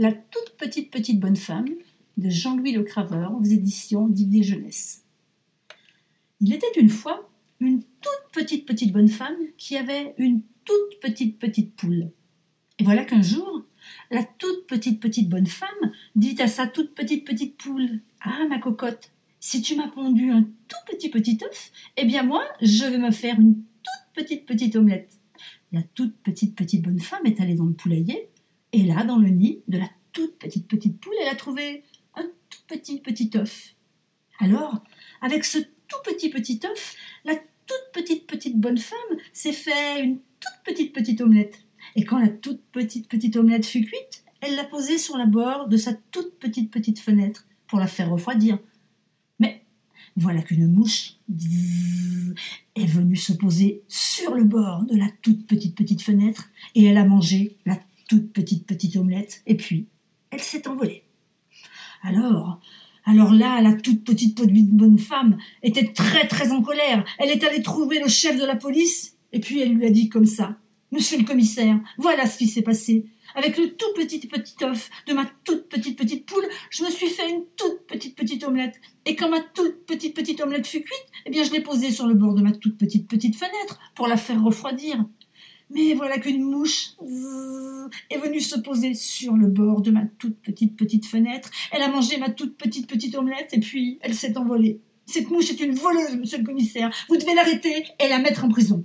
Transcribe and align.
La 0.00 0.12
toute 0.12 0.56
petite 0.56 0.90
petite 0.90 1.20
bonne 1.20 1.36
femme 1.36 1.68
de 2.16 2.30
Jean-Louis 2.30 2.72
Le 2.72 2.84
Craveur 2.84 3.34
aux 3.38 3.44
éditions 3.44 4.08
d'Idées 4.08 4.42
Jeunesse. 4.42 5.04
Il 6.40 6.54
était 6.54 6.80
une 6.80 6.88
fois 6.88 7.30
une 7.60 7.82
toute 7.82 8.32
petite 8.32 8.64
petite 8.64 8.94
bonne 8.94 9.10
femme 9.10 9.36
qui 9.58 9.76
avait 9.76 10.14
une 10.16 10.40
toute 10.64 11.00
petite 11.02 11.38
petite 11.38 11.76
poule. 11.76 12.12
Et 12.78 12.84
voilà 12.84 13.04
qu'un 13.04 13.20
jour, 13.20 13.66
la 14.10 14.24
toute 14.24 14.66
petite 14.66 15.00
petite 15.00 15.28
bonne 15.28 15.46
femme 15.46 15.92
dit 16.16 16.40
à 16.40 16.48
sa 16.48 16.66
toute 16.66 16.94
petite 16.94 17.26
petite 17.26 17.58
poule 17.58 18.00
Ah, 18.22 18.46
ma 18.48 18.58
cocotte, 18.58 19.12
si 19.38 19.60
tu 19.60 19.76
m'as 19.76 19.88
pondu 19.88 20.30
un 20.30 20.44
tout 20.44 20.82
petit 20.90 21.10
petit 21.10 21.38
œuf, 21.44 21.72
eh 21.98 22.06
bien 22.06 22.22
moi, 22.22 22.42
je 22.62 22.86
vais 22.86 22.96
me 22.96 23.10
faire 23.10 23.38
une 23.38 23.56
toute 23.82 24.14
petite 24.14 24.46
petite 24.46 24.76
omelette. 24.76 25.18
La 25.72 25.82
toute 25.82 26.16
petite 26.22 26.56
petite 26.56 26.80
bonne 26.80 27.00
femme 27.00 27.26
est 27.26 27.38
allée 27.38 27.54
dans 27.54 27.66
le 27.66 27.74
poulailler, 27.74 28.30
et 28.72 28.84
là, 28.84 29.04
dans 29.04 29.18
le 29.18 29.28
nid 29.28 29.60
de 29.68 29.78
la 29.78 29.90
toute 30.12 30.38
petite 30.38 30.68
petite 30.68 31.00
poule, 31.00 31.14
elle 31.20 31.28
a 31.28 31.36
trouvé 31.36 31.84
un 32.14 32.24
tout 32.48 32.60
petit 32.68 33.00
petit 33.00 33.30
œuf. 33.36 33.74
Alors, 34.38 34.82
avec 35.20 35.44
ce 35.44 35.58
tout 35.58 35.98
petit 36.04 36.30
petit 36.30 36.60
œuf, 36.64 36.96
la 37.24 37.34
toute 37.34 37.92
petite 37.92 38.26
petite 38.26 38.58
bonne 38.58 38.78
femme 38.78 39.18
s'est 39.32 39.52
fait 39.52 40.02
une 40.02 40.18
toute 40.40 40.64
petite 40.64 40.92
petite 40.92 41.20
omelette. 41.20 41.64
Et 41.96 42.04
quand 42.04 42.18
la 42.18 42.28
toute 42.28 42.62
petite 42.72 43.08
petite 43.08 43.36
omelette 43.36 43.66
fut 43.66 43.82
cuite, 43.82 44.24
elle 44.40 44.54
l'a 44.54 44.64
posée 44.64 44.98
sur 44.98 45.18
la 45.18 45.26
bord 45.26 45.68
de 45.68 45.76
sa 45.76 45.92
toute 45.92 46.38
petite 46.38 46.70
petite 46.70 47.00
fenêtre 47.00 47.46
pour 47.66 47.78
la 47.78 47.86
faire 47.86 48.10
refroidir. 48.10 48.58
Mais 49.38 49.64
voilà 50.16 50.42
qu'une 50.42 50.66
mouche 50.66 51.14
est 52.76 52.86
venue 52.86 53.16
se 53.16 53.32
poser 53.32 53.82
sur 53.88 54.34
le 54.34 54.44
bord 54.44 54.84
de 54.84 54.96
la 54.96 55.08
toute 55.22 55.46
petite 55.46 55.76
petite 55.76 56.02
fenêtre 56.02 56.48
et 56.74 56.84
elle 56.84 56.96
a 56.96 57.04
mangé 57.04 57.56
la 57.66 57.78
toute 58.10 58.32
petite 58.32 58.66
petite 58.66 58.96
omelette 58.96 59.40
et 59.46 59.56
puis 59.56 59.86
elle 60.32 60.40
s'est 60.40 60.66
envolée. 60.66 61.04
Alors, 62.02 62.60
alors 63.04 63.32
là, 63.32 63.62
la 63.62 63.74
toute 63.74 64.02
petite 64.02 64.36
bonne 64.36 64.98
femme 64.98 65.38
était 65.62 65.92
très 65.92 66.26
très 66.26 66.50
en 66.50 66.60
colère. 66.60 67.04
Elle 67.18 67.30
est 67.30 67.44
allée 67.44 67.62
trouver 67.62 68.00
le 68.00 68.08
chef 68.08 68.36
de 68.36 68.44
la 68.44 68.56
police 68.56 69.16
et 69.32 69.38
puis 69.38 69.60
elle 69.60 69.74
lui 69.74 69.86
a 69.86 69.90
dit 69.90 70.08
comme 70.08 70.26
ça 70.26 70.56
Monsieur 70.90 71.18
le 71.18 71.24
commissaire, 71.24 71.78
voilà 71.98 72.26
ce 72.26 72.36
qui 72.36 72.48
s'est 72.48 72.62
passé. 72.62 73.04
Avec 73.36 73.56
le 73.56 73.76
tout 73.76 73.92
petit 73.94 74.26
petit 74.26 74.56
œuf 74.64 74.90
de 75.06 75.12
ma 75.12 75.24
toute 75.44 75.68
petite 75.68 75.96
petite 75.96 76.26
poule, 76.26 76.48
je 76.70 76.82
me 76.82 76.90
suis 76.90 77.06
fait 77.06 77.30
une 77.30 77.44
toute 77.54 77.86
petite 77.86 78.16
petite 78.16 78.42
omelette. 78.42 78.80
Et 79.06 79.14
quand 79.14 79.30
ma 79.30 79.38
toute 79.38 79.86
petite 79.86 80.16
petite 80.16 80.40
omelette 80.40 80.66
fut 80.66 80.82
cuite, 80.82 81.06
eh 81.26 81.30
bien 81.30 81.44
je 81.44 81.52
l'ai 81.52 81.60
posée 81.60 81.92
sur 81.92 82.08
le 82.08 82.14
bord 82.14 82.34
de 82.34 82.42
ma 82.42 82.50
toute 82.50 82.76
petite 82.76 83.06
petite 83.06 83.36
fenêtre 83.36 83.78
pour 83.94 84.08
la 84.08 84.16
faire 84.16 84.42
refroidir. 84.42 85.04
Mais 85.70 85.94
voilà 85.94 86.18
qu'une 86.18 86.42
mouche 86.42 86.92
est 88.10 88.18
venue 88.18 88.40
se 88.40 88.58
poser 88.58 88.94
sur 88.94 89.36
le 89.36 89.46
bord 89.46 89.82
de 89.82 89.92
ma 89.92 90.04
toute 90.18 90.36
petite 90.40 90.76
petite 90.76 91.06
fenêtre. 91.06 91.50
Elle 91.70 91.82
a 91.82 91.88
mangé 91.88 92.18
ma 92.18 92.30
toute 92.30 92.56
petite 92.56 92.88
petite 92.88 93.14
omelette 93.14 93.50
et 93.52 93.60
puis 93.60 93.98
elle 94.00 94.14
s'est 94.14 94.36
envolée. 94.36 94.80
Cette 95.06 95.30
mouche 95.30 95.50
est 95.50 95.60
une 95.60 95.74
voleuse, 95.74 96.16
monsieur 96.16 96.38
le 96.38 96.44
commissaire. 96.44 96.90
Vous 97.08 97.16
devez 97.16 97.34
l'arrêter 97.34 97.84
et 97.98 98.08
la 98.08 98.18
mettre 98.18 98.44
en 98.44 98.48
prison. 98.48 98.84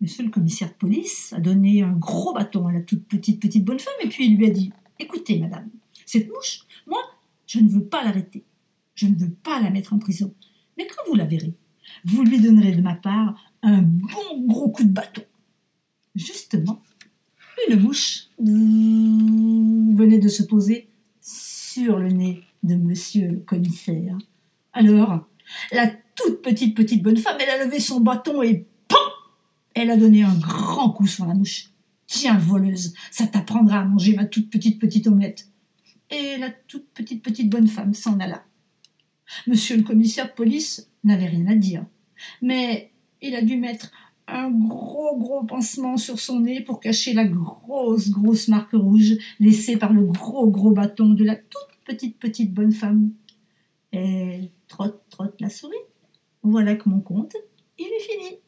Monsieur 0.00 0.24
le 0.24 0.30
commissaire 0.30 0.68
de 0.68 0.74
police 0.74 1.32
a 1.32 1.40
donné 1.40 1.82
un 1.82 1.92
gros 1.92 2.32
bâton 2.32 2.66
à 2.66 2.72
la 2.72 2.80
toute 2.80 3.06
petite 3.06 3.40
petite 3.40 3.64
bonne 3.64 3.80
femme 3.80 3.94
et 4.02 4.08
puis 4.08 4.26
il 4.26 4.36
lui 4.36 4.46
a 4.46 4.50
dit 4.50 4.72
Écoutez, 5.00 5.38
madame, 5.38 5.68
cette 6.06 6.28
mouche, 6.28 6.60
moi, 6.86 7.00
je 7.46 7.60
ne 7.60 7.68
veux 7.68 7.84
pas 7.84 8.02
l'arrêter. 8.04 8.44
Je 8.94 9.06
ne 9.06 9.14
veux 9.14 9.30
pas 9.30 9.60
la 9.60 9.70
mettre 9.70 9.92
en 9.92 9.98
prison. 9.98 10.34
Mais 10.76 10.86
quand 10.86 11.08
vous 11.08 11.14
la 11.14 11.24
verrez, 11.24 11.54
vous 12.04 12.24
lui 12.24 12.40
donnerez 12.40 12.72
de 12.72 12.82
ma 12.82 12.94
part 12.94 13.54
un 13.62 13.82
bon 13.82 14.46
gros 14.46 14.70
coup 14.70 14.84
de 14.84 14.92
bâton. 14.92 15.22
Justement, 16.18 16.82
une 17.68 17.78
mouche 17.78 18.26
venait 18.40 20.18
de 20.18 20.28
se 20.28 20.42
poser 20.42 20.88
sur 21.20 21.96
le 21.96 22.10
nez 22.10 22.42
de 22.64 22.74
monsieur 22.74 23.28
le 23.28 23.38
commissaire. 23.38 24.18
Alors, 24.72 25.28
la 25.70 25.86
toute 26.16 26.42
petite 26.42 26.76
petite 26.76 27.04
bonne 27.04 27.18
femme, 27.18 27.36
elle 27.40 27.50
a 27.50 27.64
levé 27.64 27.78
son 27.78 28.00
bâton 28.00 28.42
et 28.42 28.66
elle 29.74 29.92
a 29.92 29.96
donné 29.96 30.24
un 30.24 30.34
grand 30.34 30.90
coup 30.90 31.06
sur 31.06 31.24
la 31.24 31.34
mouche. 31.34 31.70
Tiens, 32.08 32.36
voleuse, 32.36 32.94
ça 33.12 33.28
t'apprendra 33.28 33.82
à 33.82 33.84
manger 33.84 34.16
ma 34.16 34.24
toute 34.24 34.50
petite 34.50 34.80
petite 34.80 35.06
omelette. 35.06 35.46
Et 36.10 36.36
la 36.38 36.50
toute 36.50 36.88
petite 36.94 37.22
petite 37.22 37.48
bonne 37.48 37.68
femme 37.68 37.94
s'en 37.94 38.18
alla. 38.18 38.42
Monsieur 39.46 39.76
le 39.76 39.84
commissaire 39.84 40.26
de 40.26 40.32
police 40.32 40.90
n'avait 41.04 41.28
rien 41.28 41.46
à 41.46 41.54
dire, 41.54 41.86
mais 42.42 42.90
il 43.22 43.36
a 43.36 43.42
dû 43.42 43.56
mettre 43.56 43.92
un 44.28 44.50
gros 44.50 45.16
gros 45.16 45.44
pansement 45.44 45.96
sur 45.96 46.18
son 46.18 46.40
nez 46.40 46.60
pour 46.60 46.80
cacher 46.80 47.14
la 47.14 47.24
grosse 47.24 48.10
grosse 48.10 48.48
marque 48.48 48.72
rouge 48.72 49.16
laissée 49.40 49.76
par 49.76 49.92
le 49.92 50.02
gros 50.02 50.50
gros 50.50 50.72
bâton 50.72 51.08
de 51.10 51.24
la 51.24 51.36
toute 51.36 51.68
petite 51.84 52.18
petite 52.18 52.52
bonne 52.52 52.72
femme. 52.72 53.10
Et 53.92 54.50
trotte 54.68 55.02
trotte 55.08 55.40
la 55.40 55.48
souris. 55.48 55.76
Voilà 56.42 56.76
que 56.76 56.88
mon 56.88 57.00
conte, 57.00 57.34
il 57.78 57.86
est 57.86 58.00
fini. 58.00 58.38